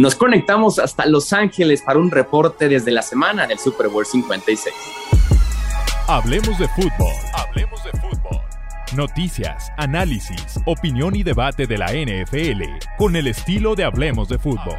[0.00, 4.74] Nos conectamos hasta Los Ángeles para un reporte desde la semana del Super Bowl 56.
[6.08, 7.12] Hablemos de fútbol.
[7.34, 8.40] Hablemos de fútbol.
[8.96, 12.62] Noticias, análisis, opinión y debate de la NFL
[12.96, 14.78] con el estilo de Hablemos de fútbol.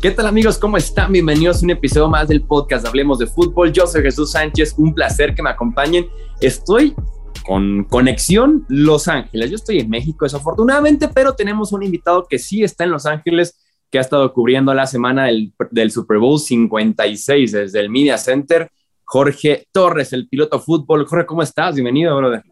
[0.00, 0.58] ¿Qué tal amigos?
[0.58, 1.10] ¿Cómo están?
[1.10, 3.72] Bienvenidos a un episodio más del podcast Hablemos de Fútbol.
[3.72, 6.06] Yo soy Jesús Sánchez, un placer que me acompañen.
[6.40, 6.94] Estoy
[7.44, 9.50] con conexión Los Ángeles.
[9.50, 13.58] Yo estoy en México desafortunadamente, pero tenemos un invitado que sí está en Los Ángeles,
[13.90, 18.70] que ha estado cubriendo la semana del, Super Bowl 56 desde el Media Center.
[19.02, 21.06] Jorge Torres, el piloto fútbol.
[21.06, 21.74] Jorge, ¿cómo estás?
[21.74, 22.44] Bienvenido, brother.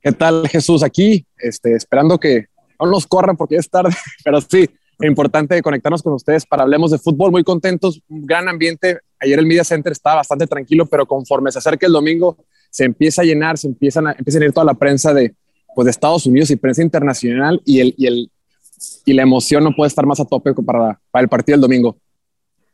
[0.00, 0.84] ¿Qué tal, Jesús?
[0.84, 2.46] Aquí, este, esperando que
[2.78, 3.90] no nos corran porque es tarde,
[4.24, 4.70] pero sí,
[5.08, 7.30] importante conectarnos con ustedes para hablemos de fútbol.
[7.30, 9.00] Muy contentos, un gran ambiente.
[9.18, 12.36] Ayer el Media Center estaba bastante tranquilo, pero conforme se acerca el domingo,
[12.70, 15.34] se empieza a llenar, se empiezan a, empieza a ir toda la prensa de,
[15.74, 18.30] pues, de Estados Unidos y prensa internacional y, el, y, el,
[19.04, 21.98] y la emoción no puede estar más a tope para, para el partido del domingo.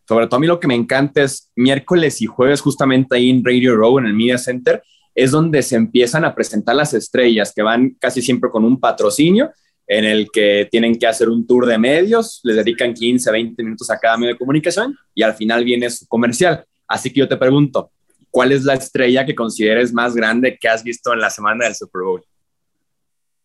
[0.09, 3.45] Sobre todo a mí lo que me encanta es miércoles y jueves justamente ahí en
[3.45, 4.83] Radio Row, en el Media Center,
[5.15, 9.51] es donde se empiezan a presentar las estrellas que van casi siempre con un patrocinio
[9.87, 13.91] en el que tienen que hacer un tour de medios, les dedican 15, 20 minutos
[13.91, 16.65] a cada medio de comunicación y al final viene su comercial.
[16.89, 17.91] Así que yo te pregunto,
[18.31, 21.75] ¿cuál es la estrella que consideres más grande que has visto en la semana del
[21.75, 22.25] Super Bowl?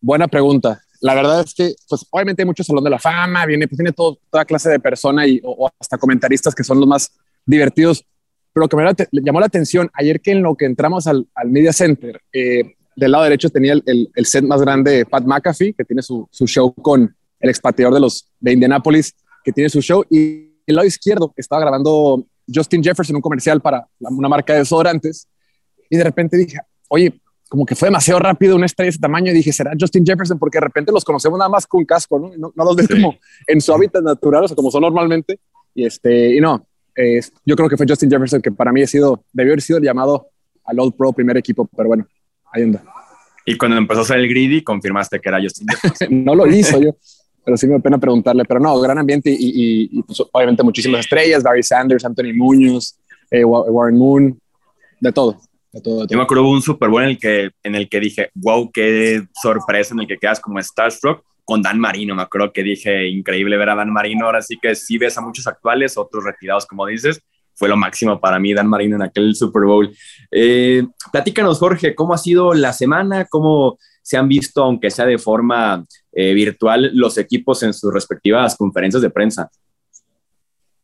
[0.00, 0.80] Buena pregunta.
[1.00, 3.92] La verdad es que, pues, obviamente hay mucho salón de la fama, viene, pues, tiene
[3.92, 7.12] toda clase de persona y o, hasta comentaristas que son los más
[7.46, 8.04] divertidos.
[8.52, 11.50] Pero lo que me llamó la atención ayer que en lo que entramos al, al
[11.50, 15.84] Media Center, eh, del lado derecho tenía el, el, set más grande Pat McAfee, que
[15.84, 20.04] tiene su, su, show con el expatriador de los de Indianapolis, que tiene su show,
[20.10, 25.28] y el lado izquierdo estaba grabando Justin Jefferson un comercial para una marca de desodorantes,
[25.90, 29.30] y de repente dije, oye, como que fue demasiado rápido una estrella de ese tamaño,
[29.30, 30.38] y dije, ¿será Justin Jefferson?
[30.38, 32.30] Porque de repente los conocemos nada más con casco, ¿no?
[32.36, 33.16] No, no los ves como
[33.46, 35.38] en su hábitat natural, o sea, como son normalmente,
[35.74, 36.66] y este, y no,
[36.96, 39.80] eh, yo creo que fue Justin Jefferson, que para mí ha sido, debió haber sido
[39.80, 40.28] llamado
[40.64, 42.06] al All Pro primer equipo, pero bueno,
[42.52, 42.82] ahí anda.
[43.44, 45.66] Y cuando empezó a ser el greedy, confirmaste que era Justin
[46.24, 46.94] no lo hizo yo,
[47.44, 48.44] pero sí me da pena preguntarle.
[48.44, 52.96] Pero no, gran ambiente y, y, y pues, obviamente muchísimas estrellas, Barry Sanders, Anthony Muñoz,
[53.30, 54.38] eh, Warren Moon,
[55.00, 55.40] de todo.
[55.72, 56.06] De todo, de todo.
[56.06, 58.70] Yo me acuerdo de un Super Bowl en el, que, en el que dije, wow,
[58.70, 62.14] qué sorpresa, en el que quedas como Starstruck con Dan Marino.
[62.14, 64.26] Me acuerdo que dije, increíble ver a Dan Marino.
[64.26, 67.20] Ahora sí que sí ves a muchos actuales, otros retirados, como dices,
[67.54, 69.94] fue lo máximo para mí, Dan Marino, en aquel Super Bowl.
[70.30, 73.26] Eh, platícanos, Jorge, ¿cómo ha sido la semana?
[73.26, 78.56] ¿Cómo se han visto, aunque sea de forma eh, virtual, los equipos en sus respectivas
[78.56, 79.50] conferencias de prensa?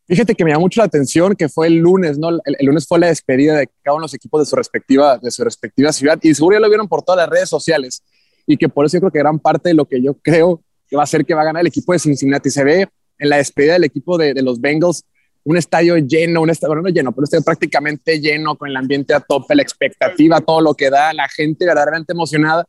[0.07, 2.31] Fíjate que me llamó mucho la atención que fue el lunes, ¿no?
[2.31, 5.31] El, lunes fue la despedida de cada uno de los equipos de su respectiva, de
[5.31, 8.03] su respectiva ciudad y seguro ya lo vieron por todas las redes sociales
[8.47, 11.03] y que por eso creo que gran parte de lo que yo creo que va
[11.03, 13.75] a ser que va a ganar el equipo de Cincinnati se ve en la despedida
[13.75, 15.05] del equipo de los Bengals
[15.45, 19.21] un estadio lleno, un estadio, no lleno, pero un prácticamente lleno, con el ambiente a
[19.21, 22.67] tope, la expectativa, todo lo que da, la gente verdaderamente emocionada.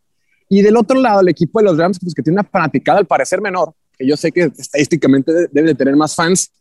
[0.47, 3.05] Y del otro lado, el equipo de los Rams, pues que tiene una fanaticada al
[3.05, 6.51] parecer menor, que yo sé que estadísticamente debe de tener más fans,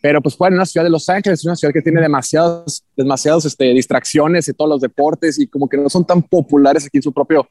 [0.00, 3.44] pero pues juega en una ciudad de Los Ángeles, una ciudad que tiene demasiados, demasiados
[3.44, 7.02] este, distracciones y todos los deportes y como que no son tan populares aquí en
[7.02, 7.48] su, propio,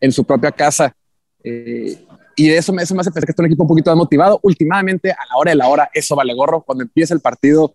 [0.00, 0.94] en su propia casa.
[1.42, 2.04] Eh,
[2.36, 4.40] y eso me, eso me hace pensar que está un equipo un poquito más motivado.
[4.42, 6.62] Últimamente, a la hora de la hora, eso vale gorro.
[6.62, 7.74] Cuando empieza el partido,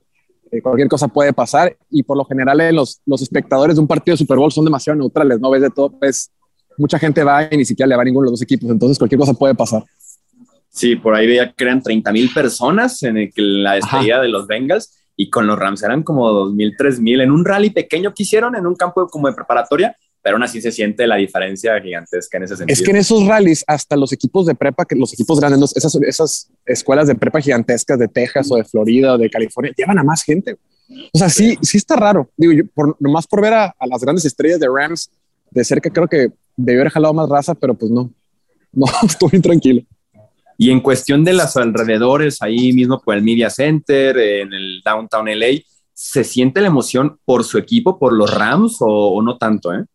[0.51, 1.75] eh, cualquier cosa puede pasar.
[1.89, 4.65] Y por lo general, eh, los, los espectadores de un partido de Super Bowl son
[4.65, 5.49] demasiado neutrales, ¿no?
[5.49, 6.31] Ves de todo, pues
[6.77, 8.69] mucha gente va y ni siquiera le va a ninguno de los dos equipos.
[8.69, 9.83] Entonces, cualquier cosa puede pasar.
[10.69, 14.29] Sí, por ahí veía que eran 30 mil personas en el que la despedida de
[14.29, 17.71] los Bengals y con los Rams eran como 2 mil, 3 mil en un rally
[17.71, 21.15] pequeño que hicieron en un campo como de preparatoria pero aún así se siente la
[21.15, 22.73] diferencia gigantesca en ese sentido.
[22.73, 25.95] Es que en esos rallies, hasta los equipos de prepa, que los equipos grandes, esas,
[25.95, 30.03] esas escuelas de prepa gigantescas de Texas o de Florida o de California, llevan a
[30.03, 30.57] más gente.
[31.13, 32.29] O sea, sí, sí está raro.
[32.35, 35.09] Digo, yo, por, nomás por ver a, a, las grandes estrellas de Rams
[35.51, 38.11] de cerca, creo que debió haber jalado más raza, pero pues no,
[38.73, 39.83] no, estoy tranquilo.
[40.57, 45.27] Y en cuestión de los alrededores, ahí mismo por el Media Center, en el Downtown
[45.27, 45.61] LA,
[45.93, 49.73] ¿se siente la emoción por su equipo, por los Rams o, o no tanto?
[49.73, 49.85] Eh?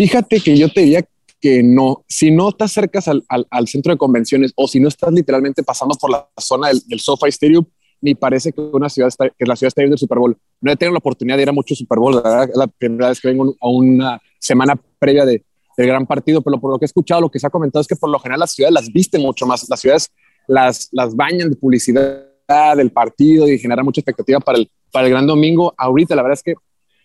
[0.00, 1.04] Fíjate que yo te diría
[1.42, 4.88] que no, si no te acercas al, al, al, centro de convenciones o si no
[4.88, 7.66] estás literalmente pasando por la zona del, del SoFi Stadium,
[8.00, 10.34] ni parece que una ciudad está, que la ciudad está viendo el Super Bowl.
[10.62, 12.44] No he tenido la oportunidad de ir a muchos Super Bowl, ¿verdad?
[12.44, 15.44] es la primera vez que vengo a una semana previa de,
[15.76, 17.86] del gran partido, pero por lo que he escuchado, lo que se ha comentado es
[17.86, 20.08] que por lo general las ciudades las visten mucho más, las ciudades
[20.48, 22.24] las, las bañan de publicidad
[22.74, 25.74] del partido y genera mucha expectativa para el, para el gran domingo.
[25.76, 26.54] Ahorita, la verdad es que,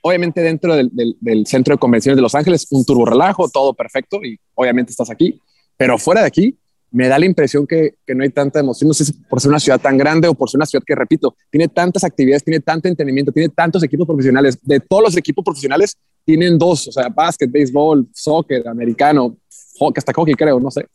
[0.08, 4.38] obviamente, dentro del, centro de convenciones de Los Ángeles, un turbo relajo, todo perfecto y
[4.54, 5.42] obviamente estás aquí,
[5.78, 6.60] pero fuera de aquí,
[6.92, 9.60] me da la impresión que, no hay tanta emoción, no sé si por ser una
[9.60, 12.88] ciudad tan grande o por ser una ciudad que, repito, tiene tantas actividades, tiene tanto
[12.88, 14.60] entendimiento, tiene tantos equipos profesionales.
[14.62, 19.36] De todos los equipos profesionales, tienen dos, o sea, básquet, béisbol, soccer, americano,
[19.80, 20.86] hockey, hasta hockey creo, no sé.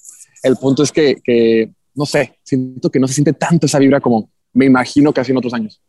[0.41, 4.01] El punto es que, que, no sé, siento que no se siente tanto esa vibra
[4.01, 5.81] como me imagino que hace en otros años.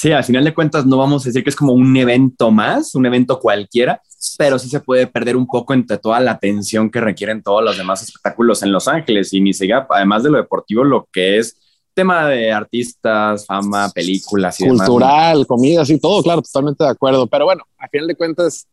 [0.00, 2.94] Sí, al final de cuentas no vamos a decir que es como un evento más,
[2.94, 4.00] un evento cualquiera,
[4.38, 7.76] pero sí se puede perder un poco entre toda la atención que requieren todos los
[7.76, 11.54] demás espectáculos en Los Ángeles y ni siquiera, además de lo deportivo, lo que es
[11.92, 17.26] tema de artistas, fama, películas y Cultural, comida, sí, todo, claro, totalmente de acuerdo.
[17.26, 18.66] Pero bueno, al final de cuentas,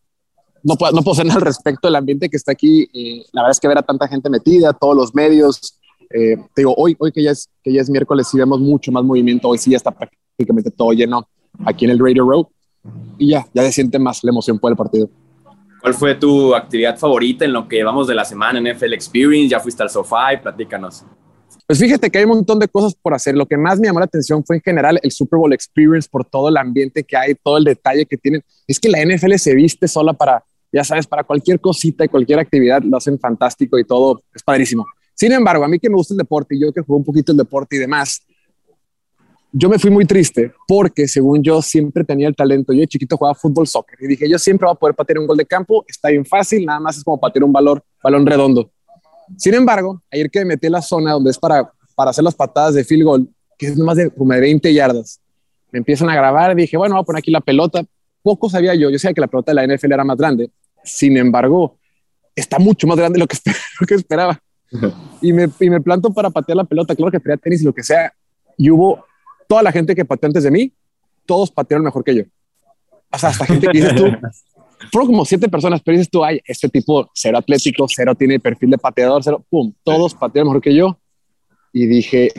[0.64, 2.88] no puedo, no puedo ser al respecto del ambiente que está aquí.
[2.94, 5.78] Eh, la verdad es que ver a tanta gente metida, todos los medios.
[6.10, 8.94] Eh, te digo, hoy, hoy que, ya es, que ya es miércoles, sí vemos mucho
[8.94, 9.50] más movimiento.
[9.50, 10.27] Hoy sí ya está prácticamente
[10.76, 11.28] todo lleno
[11.66, 12.50] aquí en el Radio Row.
[13.18, 15.10] Y ya, ya se siente más la emoción por el partido.
[15.82, 19.50] ¿Cuál fue tu actividad favorita en lo que vamos de la semana en FL Experience?
[19.50, 21.06] ¿Ya fuiste al sofá y platícanos?
[21.66, 23.36] Pues fíjate que hay un montón de cosas por hacer.
[23.36, 26.24] Lo que más me llamó la atención fue en general el Super Bowl Experience por
[26.24, 28.44] todo el ambiente que hay, todo el detalle que tienen.
[28.68, 32.40] Es que la NFL se viste sola para, ya sabes, para cualquier cosita y cualquier
[32.40, 34.86] actividad, lo hacen fantástico y todo es padrísimo.
[35.14, 37.32] Sin embargo, a mí que me gusta el deporte y yo que juego un poquito
[37.32, 38.22] el deporte y demás,
[39.52, 42.74] yo me fui muy triste porque según yo siempre tenía el talento.
[42.74, 45.28] Yo de chiquito jugaba fútbol, soccer y dije, yo siempre voy a poder patear un
[45.28, 48.70] gol de campo, está bien fácil, nada más es como patear un valor, balón redondo.
[49.38, 52.36] Sin embargo, ayer que me metí en la zona donde es para, para hacer las
[52.36, 55.20] patadas de field goal, que es más de como de 20 yardas,
[55.72, 57.84] me empiezan a grabar, dije, bueno, voy a poner aquí la pelota.
[58.22, 60.50] Poco sabía yo, yo sabía que la pelota de la NFL era más grande.
[60.84, 61.78] Sin embargo,
[62.36, 63.38] está mucho más grande de lo que,
[63.82, 64.40] lo que esperaba.
[65.22, 66.96] y, me, y me planto para patear la pelota.
[66.96, 68.14] Claro que quería tenis y lo que sea.
[68.58, 69.06] Y hubo
[69.48, 70.74] toda la gente que pateó antes de mí,
[71.26, 72.24] todos patearon mejor que yo.
[73.12, 74.06] O sea, hasta gente que dices tú,
[74.92, 78.72] fueron como siete personas, pero dices tú, ay, este tipo cero atlético, cero tiene perfil
[78.72, 81.00] de pateador, cero, pum, todos patearon mejor que yo.
[81.74, 82.32] Y dije,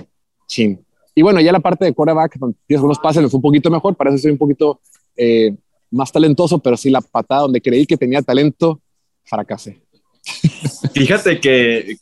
[0.47, 0.85] chin.
[1.15, 3.97] Y bueno, ya la parte de quarterback, tienes unos pases, me fue un poquito mejor,
[3.97, 4.81] parece ser un poquito
[5.17, 5.57] eh,
[5.91, 8.81] más talentoso, pero sí la patada donde creí que tenía talento,
[9.25, 9.83] fracasé.
[10.99, 11.97] Fíjate que,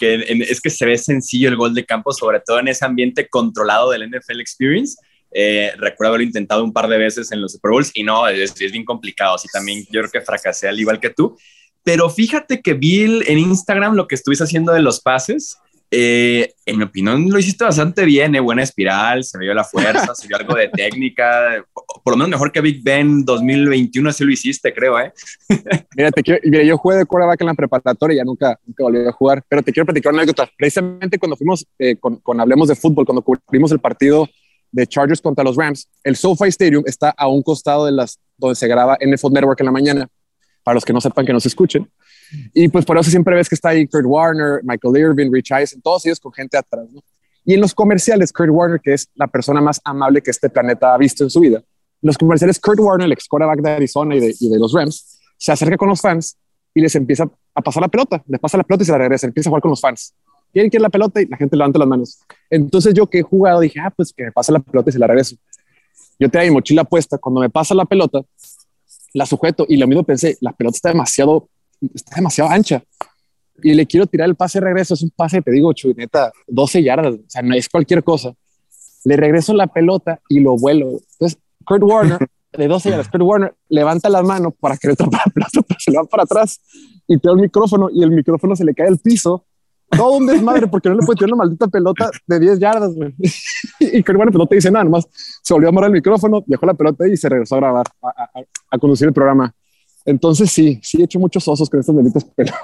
[0.48, 3.90] es que se ve sencillo el gol de campo, sobre todo en ese ambiente controlado
[3.90, 4.96] del NFL Experience
[5.38, 8.54] eh, recuerdo haberlo intentado un par de veces en los Super Bowls y no, es,
[8.54, 9.34] bien complicado.
[9.34, 11.36] Así también yo creo que fracasé al igual que tú.
[11.82, 15.58] Pero fíjate que vi en Instagram lo que estuviste haciendo de los pases.
[15.90, 20.14] Eh, en mi opinión lo hiciste bastante bien, eh, buena espiral, se vio la fuerza,
[20.16, 21.64] se vio algo de técnica,
[22.02, 25.12] por lo menos mejor que Big Ben 2021, así lo hiciste, creo, ¿eh?
[25.96, 29.06] mira, te quiero, mira, yo jugué de quarterback en la preparatoria ya nunca, nunca volví
[29.06, 30.50] a jugar, pero te quiero platicar una anécdota.
[30.56, 31.64] Precisamente cuando fuimos
[32.00, 34.28] con, con Hablemos de Fútbol, cuando cubrimos el partido
[34.72, 38.56] de Chargers contra los Rams, el SoFi Stadium está a un costado de las donde
[38.56, 40.08] se graba NFL Network en la mañana,
[40.62, 41.88] para los que no sepan que nos escuchen.
[42.54, 45.80] Y pues por eso siempre ves que está ahí Kurt Warner, Michael Irvin, Rich Eisen,
[45.80, 46.86] todos ellos con gente atrás.
[47.44, 50.94] Y en los comerciales, Kurt Warner, que es la persona más amable que este planeta
[50.94, 51.62] ha visto en su vida,
[52.02, 55.18] los comerciales, Kurt Warner, el ex quarterback de Arizona y de, y de los Rams,
[55.38, 56.36] se acerca con los fans
[56.74, 59.26] y les empieza a pasar la pelota, les pasa la pelota y se la regresa,
[59.26, 60.14] empieza a jugar con los fans.
[60.52, 61.20] ¿quién quiere la pelota?
[61.20, 62.18] Y la gente levanta las manos.
[62.48, 64.98] Entonces yo que he jugado dije, ah, pues que me pase la pelota y se
[64.98, 65.36] la regreso.
[66.18, 68.22] Yo tenía mi mochila puesta, cuando me pasa la pelota,
[69.12, 71.48] la sujeto y lo mismo pensé, la pelota está demasiado,
[71.94, 72.82] está demasiado ancha
[73.62, 76.82] y le quiero tirar el pase de regreso, es un pase, te digo, chuineta, 12
[76.82, 78.34] yardas, o sea, no es cualquier cosa.
[79.04, 81.00] Le regreso la pelota y lo vuelo.
[81.12, 82.18] Entonces, Kurt Warner,
[82.52, 85.80] de 12 yardas, Kurt Warner levanta la mano para que le toque la pelota, pero
[85.80, 86.60] se le va para atrás
[87.06, 89.46] y te da el micrófono y el micrófono se le cae al piso
[89.90, 93.14] todo un desmadre porque no le puede tirar una maldita pelota de 10 yardas, güey.
[93.80, 95.06] y que bueno, pues no te dice nada, nomás
[95.42, 98.78] se volvió a amarrar el micrófono, dejó la pelota y se regresó a grabar, a,
[98.78, 99.54] conducir el programa.
[100.06, 102.54] Entonces sí, sí he hecho muchos osos con estos benditos pelos.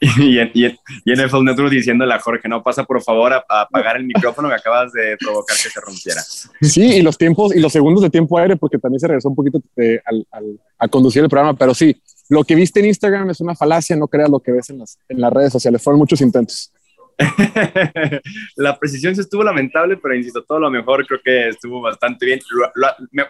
[0.18, 3.32] y, en, y, en, y en el Network diciéndole a Jorge, no pasa por favor
[3.32, 6.20] a, apagar el micrófono que acabas de provocar que se rompiera.
[6.60, 9.36] Sí, y los tiempos y los segundos de tiempo aire, porque también se regresó un
[9.36, 13.30] poquito eh, al, al, a conducir el programa, pero sí, lo que viste en Instagram
[13.30, 15.82] es una falacia, no creas lo que ves en las, en las redes sociales.
[15.82, 16.72] Fueron muchos intentos.
[18.56, 22.40] la precisión sí estuvo lamentable, pero insisto, todo lo mejor creo que estuvo bastante bien.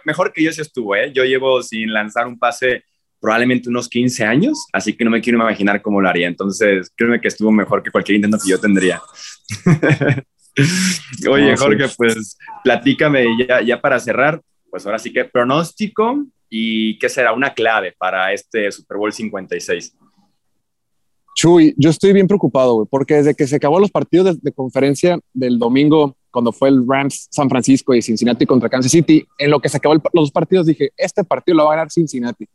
[0.05, 1.11] mejor que yo sí estuvo, ¿eh?
[1.13, 2.83] Yo llevo sin lanzar un pase
[3.23, 6.27] probablemente unos 15 años, así que no me quiero imaginar cómo lo haría.
[6.27, 9.01] Entonces, créeme que estuvo mejor que cualquier intento que yo tendría.
[11.31, 17.07] Oye, Jorge, pues platícame ya, ya para cerrar, pues ahora sí que pronóstico y qué
[17.07, 19.95] será una clave para este Super Bowl 56?
[21.33, 25.57] Chuy, yo estoy bien preocupado, porque desde que se acabó los partidos de, conferencia del
[25.57, 29.69] domingo, cuando fue el Rams San Francisco y Cincinnati contra Kansas City, en lo que
[29.69, 32.45] se acabó los dos partidos, dije, este partido lo va a ganar Cincinnati.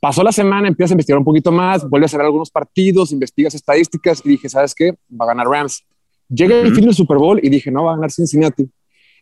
[0.00, 3.54] Pasó la semana, empiezas a investigar un poquito más, vuelves a ver algunos partidos, investigas
[3.54, 4.92] estadísticas y dije, ¿sabes qué?
[5.10, 5.84] Va a ganar Rams.
[6.28, 8.68] Llega el fin del Super Bowl y dije, no, va a ganar Cincinnati.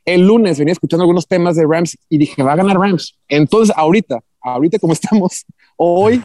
[0.05, 3.17] El lunes venía escuchando algunos temas de Rams y dije, va a ganar Rams.
[3.29, 5.45] Entonces, ahorita, ahorita como estamos,
[5.77, 6.23] hoy,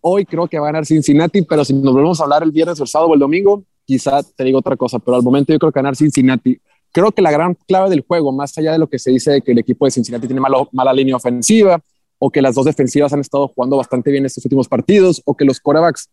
[0.00, 2.80] hoy creo que va a ganar Cincinnati, pero si nos volvemos a hablar el viernes
[2.80, 5.70] el sábado o el domingo, quizá te digo otra cosa, pero al momento yo creo
[5.70, 6.58] que ganar Cincinnati.
[6.92, 9.42] Creo que la gran clave del juego, más allá de lo que se dice de
[9.42, 11.80] que el equipo de Cincinnati tiene mala línea ofensiva,
[12.18, 15.44] o que las dos defensivas han estado jugando bastante bien estos últimos partidos, o que
[15.44, 16.08] los quarterbacks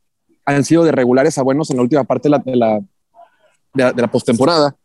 [0.45, 4.01] han sido de regulares a buenos en la última parte de la, de la, de
[4.01, 4.75] la, postemporada.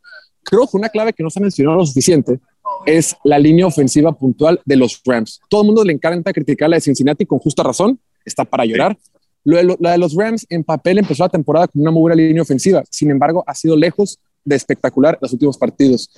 [0.44, 2.38] Creo que una clave que no se ha mencionado lo suficiente
[2.86, 5.40] es la línea ofensiva puntual de los Rams.
[5.48, 8.96] Todo el mundo le encanta criticar la de Cincinnati con justa razón, está para llorar.
[9.44, 12.84] la de los Rams en papel empezó la temporada con una muy buena línea ofensiva,
[12.90, 16.10] sin embargo ha sido lejos de espectacular los últimos partidos.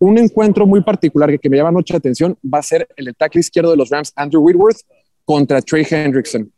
[0.00, 3.40] Un encuentro muy particular que, me llama mucha atención va a ser el de tackle
[3.40, 4.78] izquierdo de los Rams, Andrew Whitworth,
[5.24, 6.50] contra Trey Hendrickson.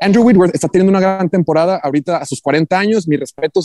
[0.00, 3.08] Andrew Whitworth está teniendo una gran temporada ahorita a sus 40 años.
[3.08, 3.60] Mi respeto,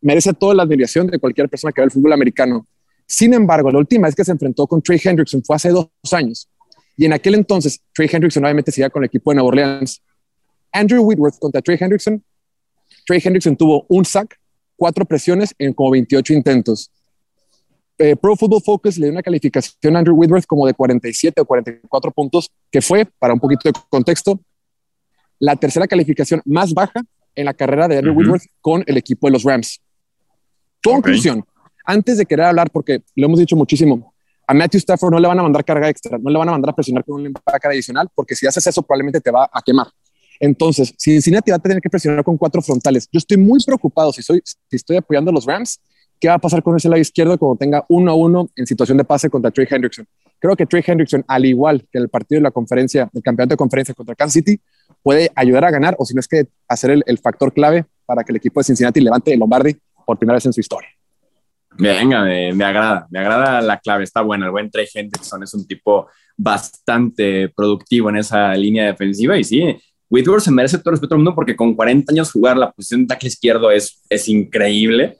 [0.00, 2.66] merece toda la admiración de cualquier persona que ve el fútbol americano.
[3.06, 6.48] Sin embargo, la última vez que se enfrentó con Trey Hendrickson fue hace dos años.
[6.96, 10.02] Y en aquel entonces, Trey Hendrickson obviamente seguía con el equipo de Nueva Orleans.
[10.70, 12.22] Andrew Whitworth contra Trey Hendrickson.
[13.06, 14.38] Trey Hendrickson tuvo un sack,
[14.76, 16.90] cuatro presiones en como 28 intentos.
[18.02, 21.44] Eh, Pro Football Focus le dio una calificación a Andrew Whitworth como de 47 o
[21.44, 24.40] 44 puntos, que fue, para un poquito de contexto,
[25.38, 27.02] la tercera calificación más baja
[27.34, 29.82] en la carrera de Andrew Whitworth con el equipo de los Rams.
[30.82, 31.44] Conclusión,
[31.84, 34.14] antes de querer hablar, porque lo hemos dicho muchísimo,
[34.46, 36.70] a Matthew Stafford no le van a mandar carga extra, no le van a mandar
[36.70, 39.88] a presionar con un empaque adicional, porque si haces eso probablemente te va a quemar.
[40.40, 44.10] Entonces, si Cincinnati va a tener que presionar con cuatro frontales, yo estoy muy preocupado
[44.10, 45.78] si, soy, si estoy apoyando a los Rams
[46.20, 48.98] ¿Qué va a pasar con ese lado izquierdo cuando tenga uno a uno en situación
[48.98, 50.06] de pase contra Trey Hendrickson?
[50.38, 53.56] Creo que Trey Hendrickson, al igual que el partido de la conferencia, el campeonato de
[53.56, 54.60] conferencia contra Kansas City,
[55.02, 58.32] puede ayudar a ganar o si no es que hacer el, factor clave para que
[58.32, 59.74] el equipo de Cincinnati levante el Lombardi
[60.04, 60.90] por primera vez en su historia.
[61.78, 64.44] Venga, me, me, agrada, me agrada la clave, está buena.
[64.44, 69.74] El buen Trey Hendrickson es un tipo bastante productivo en esa línea defensiva y sí,
[70.10, 73.02] Whitworth se merece todo el respeto del mundo porque con 40 años jugar la posición
[73.02, 75.16] de tackle izquierdo es, es increíble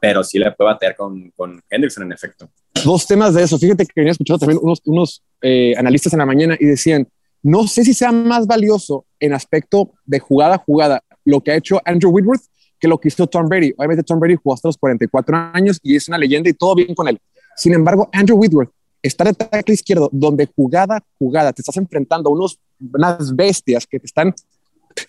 [0.00, 2.48] pero sí le puede batear con, con Hendrickson en efecto.
[2.84, 3.58] Dos temas de eso.
[3.58, 7.08] Fíjate que venía escuchando también unos, unos eh, analistas en la mañana y decían,
[7.42, 11.56] no sé si sea más valioso en aspecto de jugada a jugada lo que ha
[11.56, 12.42] hecho Andrew Whitworth
[12.78, 13.74] que lo que hizo Tom Brady.
[13.76, 16.94] Obviamente Tom Brady jugó hasta los 44 años y es una leyenda y todo bien
[16.94, 17.18] con él.
[17.56, 18.70] Sin embargo, Andrew Whitworth
[19.02, 23.98] está el tackle izquierdo donde jugada jugada te estás enfrentando a unos, unas bestias que
[23.98, 24.34] te están o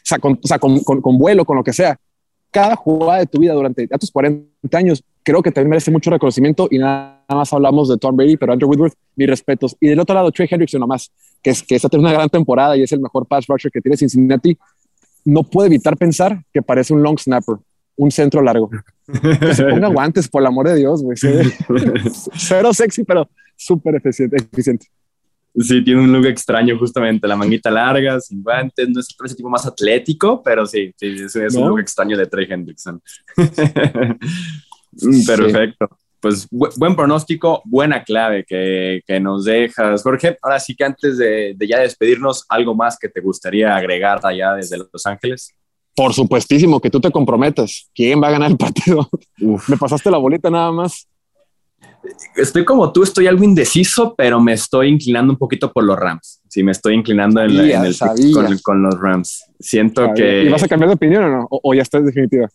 [0.03, 0.35] sea, con,
[0.83, 1.99] con, con, vuelo, con lo que sea,
[2.51, 6.09] cada jugada de tu vida durante a tus 40 años, creo que también merece mucho
[6.09, 9.75] reconocimiento y nada más hablamos de Tom Brady, pero Andrew Whitworth, mis respetos.
[9.79, 11.11] Y del otro lado, Trey Hendrickson nomás,
[11.43, 13.81] que, es, que está teniendo una gran temporada y es el mejor pass rusher que
[13.81, 14.57] tiene Cincinnati,
[15.25, 17.57] no puede evitar pensar que parece un long snapper,
[17.97, 18.69] un centro largo.
[19.39, 21.17] Que se ponga guantes, por el amor de Dios, güey.
[22.35, 24.87] Cero sexy, pero súper eficiente.
[25.57, 29.49] Sí, tiene un look extraño justamente, la manguita larga, sin guantes, no es ese tipo
[29.49, 33.01] más atlético, pero sí, sí es, un look extraño de Trey Hendrickson.
[34.91, 35.87] Mm, perfecto.
[36.19, 40.01] Pues buen pronóstico, buena clave que, que, nos dejas.
[40.01, 44.19] Jorge, ahora sí que antes de, de, ya despedirnos, ¿algo más que te gustaría agregar
[44.23, 45.53] allá desde Los Ángeles?
[45.95, 47.87] Por supuestísimo, que tú te comprometas.
[47.93, 49.07] ¿Quién va a ganar el partido?
[49.37, 51.07] Me pasaste la bolita nada más
[52.35, 56.41] estoy como tú, estoy algo indeciso, pero me estoy inclinando un poquito por los Rams.
[56.47, 59.45] Sí, me estoy inclinando en, el con, los Rams.
[59.59, 60.43] Siento que.
[60.43, 61.47] ¿Y vas a cambiar de opinión o no?
[61.49, 62.47] ¿O, ya estás definitiva?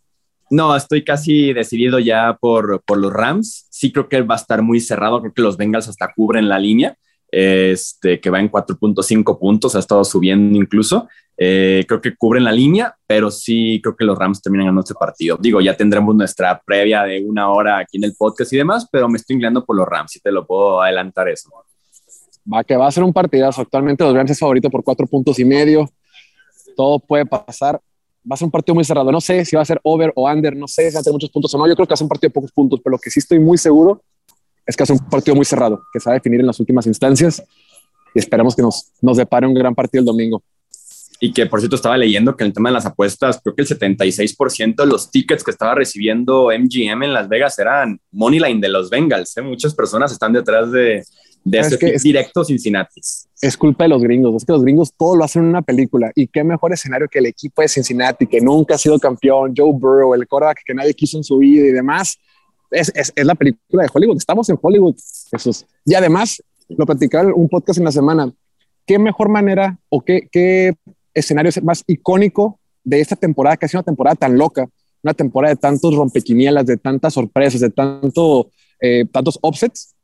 [0.51, 3.67] No, estoy casi decidido ya por, por los Rams.
[3.71, 5.21] Sí creo que va a estar muy cerrado.
[5.21, 6.97] Creo que los Bengals hasta cubren la línea
[7.37, 11.09] este, que va en 4.5 puntos, ha estado subiendo incluso.
[11.37, 14.95] Eh, creo que cubren la línea, pero sí creo que los Rams terminan ganando este
[14.95, 15.37] partido.
[15.41, 19.09] Digo, ya tendremos nuestra previa de una hora aquí en el podcast y demás, pero
[19.09, 21.51] me estoy inclinando por los Rams, y te lo puedo adelantar eso.
[22.53, 23.63] Va, que va a ser un partidazo.
[23.63, 25.91] Actualmente los Rams es favorito por cuatro puntos y medio.
[26.77, 27.81] Todo puede pasar.
[28.31, 29.11] Va a ser un partido muy cerrado.
[29.11, 31.15] No sé si va a ser over o under, no sé si va a tener
[31.15, 31.67] muchos puntos o no.
[31.67, 33.19] Yo creo que va a ser un partido de pocos puntos, pero lo que sí
[33.19, 34.04] estoy muy seguro
[34.67, 36.87] es que hace un partido muy cerrado, que se va a definir en las últimas
[36.87, 37.43] instancias
[38.15, 40.43] y esperamos que nos, nos depare un gran partido el domingo.
[41.21, 43.63] Y que por cierto estaba leyendo que en el tema de las apuestas, creo que
[43.63, 48.69] el 76% de los tickets que estaba recibiendo MGM en Las Vegas eran Moneyline de
[48.69, 49.37] los Bengals.
[49.37, 49.43] ¿eh?
[49.43, 51.03] Muchas personas están detrás de,
[51.45, 53.01] de ese que es, directo Cincinnati.
[53.41, 56.11] Es culpa de los gringos, es que los gringos todo lo hacen en una película
[56.15, 59.73] y qué mejor escenario que el equipo de Cincinnati que nunca ha sido campeón, Joe
[59.73, 62.19] Burrow, el quarterback que nadie quiso en su vida y demás
[62.75, 64.17] es, es, es, la película de Hollywood.
[64.17, 64.97] Estamos en Hollywood,
[65.31, 65.67] Jesús.
[65.85, 68.33] Y además, lo platicaba un podcast en la semana.
[68.87, 70.75] ¿Qué mejor manera o qué, qué
[71.15, 74.69] escenario es más icónico de esta temporada, que ha sido una temporada tan loca,
[75.03, 78.51] una temporada de tantos rompequinielas, de tantas sorpresas, de tanto,
[78.81, 79.95] eh, tantos offsets,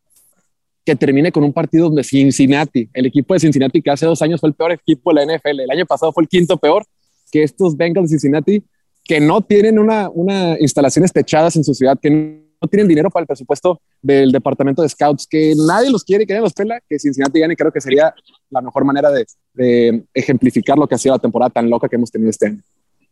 [0.84, 4.40] que termine con un partido de Cincinnati, el equipo de Cincinnati que hace dos años
[4.40, 6.86] fue el peor equipo de la NFL, el año pasado fue el quinto peor,
[7.30, 8.62] que estos Bengals de Cincinnati
[9.04, 13.26] que no tienen una, una instalaciones techadas en su ciudad, que tienen dinero para el
[13.26, 17.40] presupuesto del departamento de scouts, que nadie los quiere, que nadie los pela, que Cincinnati
[17.40, 18.14] gane, creo que sería
[18.50, 21.96] la mejor manera de, de ejemplificar lo que ha sido la temporada tan loca que
[21.96, 22.60] hemos tenido este año.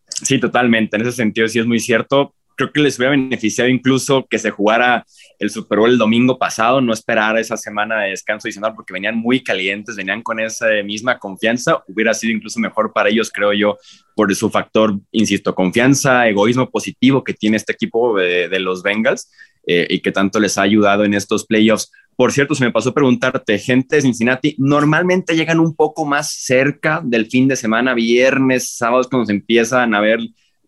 [0.08, 0.96] Sí, totalmente.
[0.96, 2.34] En ese sentido, sí es muy cierto.
[2.58, 5.06] Creo que les hubiera beneficiado incluso que se jugara
[5.38, 9.16] el Super Bowl el domingo pasado, no esperar esa semana de descanso adicional porque venían
[9.16, 11.84] muy calientes, venían con esa misma confianza.
[11.86, 13.78] Hubiera sido incluso mejor para ellos, creo yo,
[14.16, 19.30] por su factor, insisto, confianza, egoísmo positivo que tiene este equipo de, de los Bengals
[19.70, 21.92] eh, y que tanto les ha ayudado en estos playoffs.
[22.16, 27.00] Por cierto, se me pasó preguntarte, gente de Cincinnati, normalmente llegan un poco más cerca
[27.04, 30.18] del fin de semana, viernes, sábados, cuando se empiezan a ver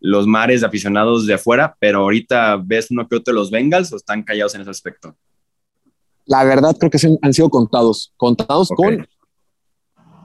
[0.00, 3.92] los mares de aficionados de afuera, pero ahorita ves uno que otro de los Bengals
[3.92, 5.14] o están callados en ese aspecto.
[6.26, 8.98] La verdad creo que han sido contados, contados okay.
[8.98, 9.08] con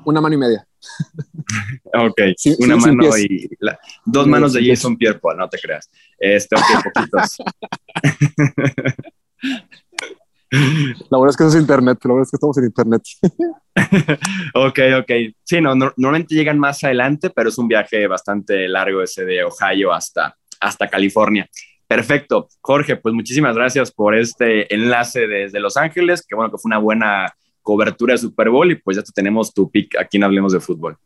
[0.06, 0.68] una mano y media.
[1.94, 5.90] ok, sí, una sí, mano y la, dos manos de Jason Pierre no te creas.
[6.18, 6.64] Este, ok,
[6.94, 7.38] poquitos.
[11.10, 13.02] La verdad es que eso es internet, la verdad es que estamos en internet.
[14.54, 15.12] ok, ok.
[15.44, 19.44] Sí, no, no, normalmente llegan más adelante, pero es un viaje bastante largo ese de
[19.44, 21.50] Ohio hasta, hasta California.
[21.88, 22.48] Perfecto.
[22.62, 26.80] Jorge, pues muchísimas gracias por este enlace desde Los Ángeles, que bueno, que fue una
[26.80, 30.60] buena cobertura de Super Bowl y pues ya tenemos tu pick aquí en Hablemos de
[30.60, 30.98] Fútbol.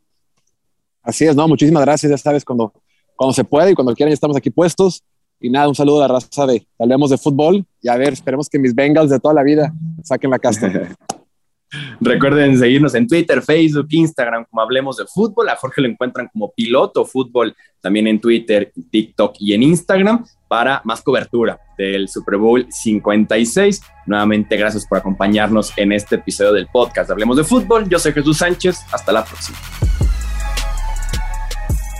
[1.02, 2.72] Así es, no, muchísimas gracias, ya sabes, cuando,
[3.16, 5.02] cuando se puede y cuando quieran ya estamos aquí puestos.
[5.40, 8.48] Y nada, un saludo a la raza de Hablemos de Fútbol y a ver, esperemos
[8.48, 9.72] que mis Bengals de toda la vida
[10.04, 10.70] saquen la casta.
[12.00, 15.48] Recuerden seguirnos en Twitter, Facebook, Instagram, como Hablemos de Fútbol.
[15.48, 20.82] A Jorge lo encuentran como Piloto Fútbol, también en Twitter, TikTok y en Instagram para
[20.84, 23.82] más cobertura del Super Bowl 56.
[24.06, 27.88] Nuevamente, gracias por acompañarnos en este episodio del podcast Hablemos de Fútbol.
[27.88, 28.80] Yo soy Jesús Sánchez.
[28.92, 29.58] Hasta la próxima.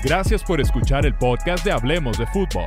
[0.03, 2.67] Gracias por escuchar el podcast de Hablemos de Fútbol.